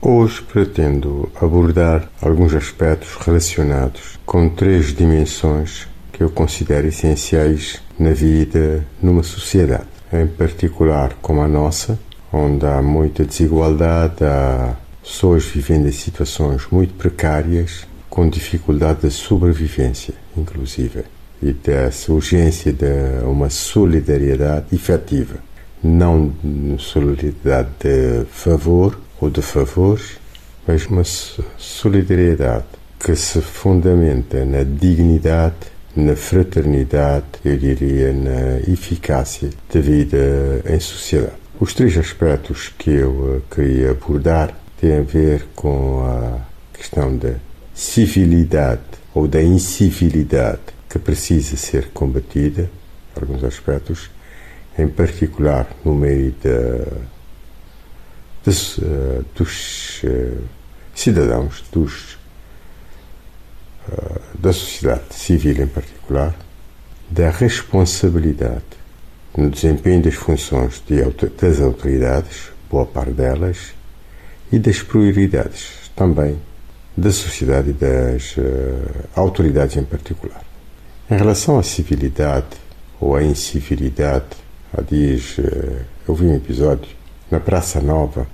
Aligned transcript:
Hoje 0.00 0.42
pretendo 0.42 1.30
abordar 1.40 2.08
alguns 2.20 2.54
aspectos 2.54 3.14
relacionados 3.24 4.18
com 4.24 4.48
três 4.48 4.92
dimensões 4.94 5.86
que 6.12 6.22
eu 6.22 6.30
considero 6.30 6.88
essenciais 6.88 7.80
na 7.98 8.10
vida 8.10 8.84
numa 9.00 9.22
sociedade, 9.22 9.86
em 10.12 10.26
particular 10.26 11.16
como 11.22 11.40
a 11.40 11.48
nossa, 11.48 11.98
onde 12.32 12.66
há 12.66 12.82
muita 12.82 13.24
desigualdade, 13.24 14.24
há 14.24 14.74
pessoas 15.02 15.44
vivendo 15.44 15.88
em 15.88 15.92
situações 15.92 16.66
muito 16.70 16.94
precárias, 16.94 17.86
com 18.10 18.28
dificuldade 18.28 19.02
de 19.02 19.10
sobrevivência, 19.10 20.14
inclusive, 20.36 21.04
e 21.42 21.52
dessa 21.52 22.12
urgência 22.12 22.72
de 22.72 23.24
uma 23.24 23.50
solidariedade 23.50 24.66
efetiva, 24.72 25.36
não 25.82 26.32
solidariedade 26.78 27.70
de 27.80 28.24
favor 28.30 28.98
ou 29.22 29.30
de 29.30 29.40
favores, 29.40 30.18
mas 30.66 30.84
uma 30.86 31.04
solidariedade 31.56 32.64
que 32.98 33.14
se 33.14 33.40
fundamenta 33.40 34.44
na 34.44 34.64
dignidade, 34.64 35.54
na 35.94 36.16
fraternidade, 36.16 37.26
eu 37.44 37.56
diria 37.56 38.12
na 38.12 38.58
eficácia 38.68 39.50
da 39.72 39.80
vida 39.80 40.60
em 40.68 40.80
sociedade. 40.80 41.36
Os 41.60 41.72
três 41.72 41.96
aspectos 41.96 42.72
que 42.76 42.90
eu 42.90 43.36
eh, 43.36 43.54
queria 43.54 43.92
abordar 43.92 44.56
têm 44.80 44.98
a 44.98 45.02
ver 45.02 45.46
com 45.54 46.04
a 46.04 46.40
questão 46.76 47.16
da 47.16 47.34
civilidade 47.72 48.82
ou 49.14 49.28
da 49.28 49.40
incivilidade 49.40 50.62
que 50.90 50.98
precisa 50.98 51.56
ser 51.56 51.90
combatida, 51.90 52.68
alguns 53.14 53.44
aspectos, 53.44 54.10
em 54.76 54.88
particular 54.88 55.68
no 55.84 55.94
meio 55.94 56.34
da 56.42 57.11
dos, 58.44 58.78
uh, 58.78 59.24
dos 59.34 60.02
uh, 60.04 60.42
cidadãos, 60.94 61.64
dos, 61.72 62.18
uh, 63.88 64.20
da 64.38 64.52
sociedade 64.52 65.02
civil 65.10 65.62
em 65.62 65.66
particular, 65.66 66.34
da 67.10 67.30
responsabilidade 67.30 68.64
no 69.36 69.50
desempenho 69.50 70.02
das 70.02 70.14
funções 70.14 70.82
de, 70.86 71.02
das 71.40 71.60
autoridades, 71.60 72.50
boa 72.70 72.84
parte 72.84 73.12
delas, 73.12 73.72
e 74.50 74.58
das 74.58 74.82
prioridades 74.82 75.90
também 75.96 76.38
da 76.94 77.10
sociedade 77.10 77.70
e 77.70 77.72
das 77.72 78.36
autoridades 79.16 79.78
em 79.78 79.84
particular. 79.84 80.44
Em 81.10 81.16
relação 81.16 81.58
à 81.58 81.62
civilidade 81.62 82.58
ou 83.00 83.16
à 83.16 83.22
incivilidade, 83.22 84.26
há 84.76 84.82
dias 84.82 85.36
eu 86.06 86.14
vi 86.14 86.26
um 86.26 86.36
episódio 86.36 86.90
na 87.30 87.40
Praça 87.40 87.80
Nova, 87.80 88.26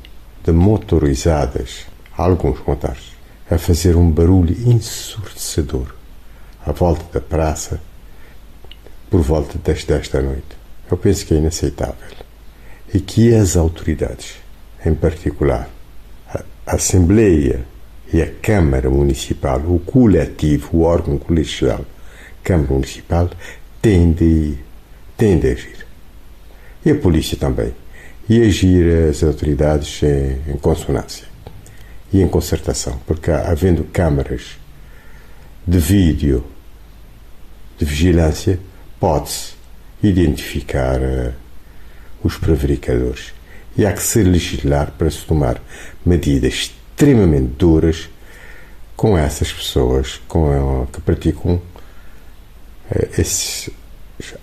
de 0.48 0.52
motorizadas, 0.52 1.84
alguns 2.16 2.58
motares, 2.66 3.12
a 3.50 3.58
fazer 3.58 3.96
um 3.96 4.10
barulho 4.10 4.56
ensurdecedor 4.66 5.94
à 6.64 6.72
volta 6.72 7.04
da 7.12 7.20
praça 7.20 7.78
por 9.10 9.20
volta 9.20 9.58
das 9.62 9.84
10 9.84 10.08
da 10.08 10.22
noite. 10.22 10.56
Eu 10.90 10.96
penso 10.96 11.26
que 11.26 11.34
é 11.34 11.36
inaceitável 11.36 12.16
e 12.94 12.98
que 12.98 13.34
as 13.34 13.58
autoridades, 13.58 14.36
em 14.86 14.94
particular 14.94 15.68
a 16.32 16.42
Assembleia 16.66 17.66
e 18.10 18.22
a 18.22 18.32
Câmara 18.40 18.88
Municipal, 18.88 19.60
o 19.60 19.78
coletivo, 19.80 20.78
o 20.78 20.82
órgão 20.82 21.18
colegial, 21.18 21.84
Câmara 22.42 22.72
Municipal, 22.72 23.28
têm 23.82 24.12
de, 24.12 24.54
têm 25.14 25.38
de 25.38 25.48
agir. 25.48 25.86
E 26.86 26.90
a 26.90 26.94
polícia 26.94 27.36
também 27.36 27.74
e 28.28 28.42
agir 28.42 29.08
as 29.08 29.22
autoridades 29.22 30.02
em, 30.02 30.52
em 30.52 30.56
consonância 30.56 31.26
e 32.12 32.20
em 32.20 32.28
concertação, 32.28 33.00
porque 33.06 33.30
havendo 33.30 33.84
câmaras 33.84 34.58
de 35.66 35.78
vídeo 35.78 36.44
de 37.78 37.84
vigilância, 37.84 38.58
pode-se 38.98 39.52
identificar 40.02 41.00
uh, 41.00 41.32
os 42.22 42.36
prevaricadores. 42.36 43.32
E 43.76 43.86
há 43.86 43.92
que 43.92 44.02
se 44.02 44.22
legislar 44.22 44.90
para 44.98 45.08
se 45.10 45.24
tomar 45.24 45.60
medidas 46.04 46.54
extremamente 46.54 47.52
duras 47.56 48.08
com 48.96 49.16
essas 49.16 49.52
pessoas 49.52 50.20
com, 50.26 50.88
que 50.92 51.00
praticam 51.00 51.54
uh, 51.54 51.60
esses 53.16 53.70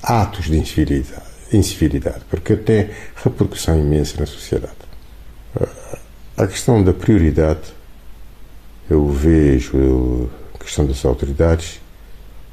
atos 0.01 0.45
de 0.45 0.57
incivilidade 0.57 1.34
incivilidade, 1.51 2.21
porque 2.29 2.55
tem 2.55 2.89
repercussão 3.15 3.79
imensa 3.79 4.19
na 4.19 4.25
sociedade. 4.25 4.73
A 6.37 6.47
questão 6.47 6.83
da 6.83 6.93
prioridade, 6.93 7.73
eu 8.89 9.07
vejo 9.09 10.29
a 10.53 10.57
questão 10.57 10.85
das 10.85 11.03
autoridades, 11.05 11.79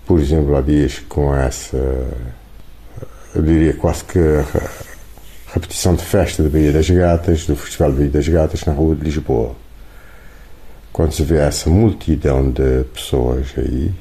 por 0.06 0.20
exemplo, 0.20 0.56
há 0.56 0.60
dias 0.60 1.00
com 1.08 1.34
essa, 1.34 1.76
eu 3.34 3.42
diria 3.42 3.74
quase 3.74 4.04
que 4.04 4.18
repetição 5.52 5.94
de 5.94 6.04
festa 6.04 6.42
da 6.42 6.48
Baía 6.48 6.72
das 6.72 6.88
Gatas, 6.88 7.46
do 7.46 7.56
Festival 7.56 7.92
Baía 7.92 8.08
das 8.08 8.28
Gatas 8.28 8.64
na 8.64 8.72
Rua 8.72 8.94
de 8.94 9.04
Lisboa. 9.04 9.54
Quando 10.92 11.12
se 11.12 11.22
vê 11.22 11.38
essa 11.38 11.70
multidão 11.70 12.50
de 12.50 12.84
pessoas 12.92 13.48
aí, 13.56 13.92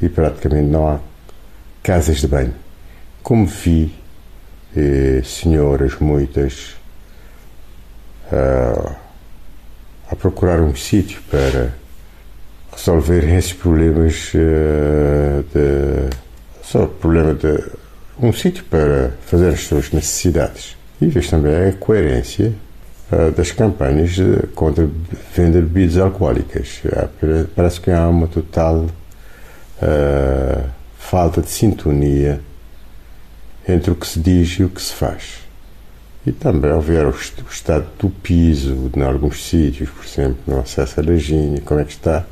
e 0.00 0.08
praticamente 0.08 0.68
não 0.68 0.88
há 0.88 1.00
casas 1.82 2.20
de 2.20 2.28
banho 2.28 2.61
como 3.22 3.46
vi 3.46 3.94
eh, 4.76 5.22
senhoras 5.24 5.98
muitas 6.00 6.76
uh, 8.32 8.94
a 10.10 10.16
procurar 10.16 10.60
um 10.60 10.74
sítio 10.74 11.20
para 11.30 11.74
resolver 12.72 13.24
esses 13.36 13.52
problemas 13.52 14.32
uh, 14.34 15.44
de 15.52 16.10
só 16.62 16.86
problema 16.86 17.34
de 17.34 17.62
um 18.18 18.32
sítio 18.32 18.64
para 18.64 19.12
fazer 19.26 19.50
as 19.50 19.60
suas 19.60 19.90
necessidades. 19.90 20.76
E 21.00 21.06
vejo 21.06 21.30
também 21.30 21.68
a 21.68 21.72
coerência 21.72 22.52
das 23.36 23.50
campanhas 23.50 24.16
contra 24.54 24.84
a 24.84 24.88
venda 25.36 25.60
de 25.60 25.66
bebidas 25.66 25.98
alcoólicas. 25.98 26.80
Parece 27.54 27.80
que 27.80 27.90
há 27.90 28.08
uma 28.08 28.26
total 28.26 28.86
falta 30.96 31.42
de 31.42 31.50
sintonia 31.50 32.40
entre 33.68 33.90
o 33.90 33.94
que 33.94 34.06
se 34.06 34.20
diz 34.20 34.58
e 34.58 34.64
o 34.64 34.68
que 34.68 34.80
se 34.80 34.92
faz. 34.92 35.42
E 36.26 36.32
também 36.32 36.70
ao 36.70 36.80
ver 36.80 37.06
o 37.06 37.14
estado 37.50 37.86
do 37.98 38.08
piso 38.08 38.90
em 38.96 39.02
alguns 39.02 39.44
sítios, 39.44 39.90
por 39.90 40.04
exemplo, 40.04 40.38
no 40.46 40.60
acesso 40.60 41.00
à 41.00 41.02
lajinha, 41.02 41.60
como 41.62 41.80
é 41.80 41.84
que 41.84 41.92
está, 41.92 42.24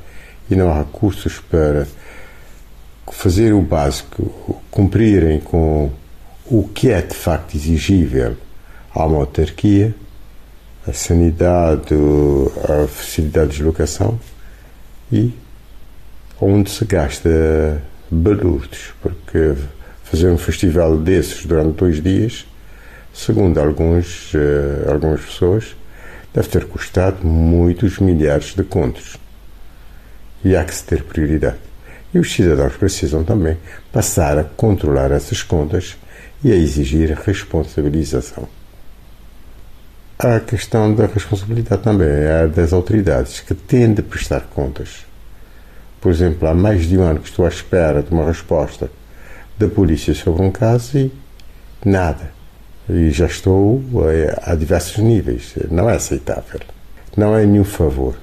e 0.51 0.55
não 0.55 0.71
há 0.71 0.79
recursos 0.79 1.41
para 1.41 1.87
fazer 3.11 3.53
o 3.53 3.61
básico, 3.61 4.63
cumprirem 4.71 5.41
com 5.41 5.91
o 6.47 6.69
que 6.69 6.91
é 6.91 7.03
de 7.03 7.15
facto 7.15 7.55
exigível 7.55 8.37
a 8.95 9.07
uma 9.07 9.19
autarquia, 9.19 9.95
a 10.87 10.93
sanidade, 10.93 11.95
a 12.65 12.87
facilidade 12.89 13.51
de 13.51 13.57
deslocação 13.59 14.19
e 15.13 15.33
onde 16.41 16.71
se 16.71 16.85
gasta 16.85 17.83
balúrdios, 18.11 18.95
porque 19.03 19.55
fazer 20.11 20.29
um 20.29 20.37
festival 20.37 20.99
desses 20.99 21.47
durante 21.47 21.77
dois 21.77 22.03
dias, 22.03 22.45
segundo 23.15 23.61
alguns, 23.61 24.35
uh, 24.35 24.91
algumas 24.91 25.21
pessoas, 25.21 25.77
deve 26.35 26.49
ter 26.49 26.65
custado 26.65 27.25
muitos 27.25 27.99
milhares 27.99 28.55
de 28.55 28.65
contos. 28.65 29.17
E 30.45 30.57
há 30.57 30.65
que 30.65 30.75
se 30.75 30.83
ter 30.85 31.05
prioridade. 31.05 31.59
E 32.13 32.19
os 32.19 32.33
cidadãos 32.33 32.77
precisam 32.77 33.23
também 33.23 33.57
passar 33.93 34.37
a 34.37 34.43
controlar 34.43 35.13
essas 35.13 35.45
contas 35.45 35.97
e 36.43 36.51
a 36.51 36.57
exigir 36.57 37.17
responsabilização. 37.25 38.49
A 40.19 40.41
questão 40.41 40.93
da 40.93 41.07
responsabilidade 41.07 41.83
também 41.83 42.09
é 42.09 42.49
das 42.49 42.73
autoridades, 42.73 43.41
que 43.41 43.55
têm 43.55 43.95
de 43.95 44.03
prestar 44.03 44.41
contas. 44.53 45.07
Por 46.01 46.11
exemplo, 46.11 46.49
há 46.49 46.55
mais 46.55 46.87
de 46.87 46.99
um 46.99 47.03
ano 47.03 47.21
que 47.21 47.29
estou 47.29 47.45
à 47.45 47.49
espera 47.49 48.03
de 48.03 48.11
uma 48.11 48.27
resposta 48.27 48.91
da 49.61 49.69
polícia 49.69 50.15
sobre 50.15 50.43
um 50.43 50.51
caso 50.51 50.97
e 50.97 51.13
nada. 51.85 52.33
E 52.89 53.11
já 53.11 53.27
estou 53.27 53.83
a, 54.45 54.53
a 54.53 54.55
diversos 54.55 54.97
níveis. 54.97 55.53
Não 55.71 55.89
é 55.89 55.97
aceitável. 55.97 56.61
Não 57.15 57.37
é 57.37 57.45
nenhum 57.45 57.65
favor. 57.65 58.17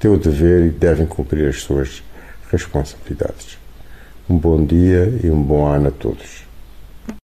Teu 0.00 0.18
dever 0.18 0.66
e 0.66 0.70
devem 0.70 1.06
cumprir 1.06 1.48
as 1.48 1.62
suas 1.62 2.02
responsabilidades. 2.50 3.56
Um 4.28 4.36
bom 4.36 4.64
dia 4.64 5.16
e 5.22 5.30
um 5.30 5.40
bom 5.40 5.64
ano 5.64 5.88
a 5.88 5.90
todos. 5.92 6.44